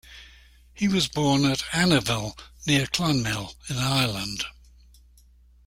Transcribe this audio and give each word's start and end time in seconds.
He 0.73 0.87
was 0.87 1.07
born 1.07 1.45
at 1.45 1.59
Annerville, 1.73 2.35
near 2.65 2.87
Clonmel 2.87 3.53
in 3.69 3.77
Ireland. 3.77 4.43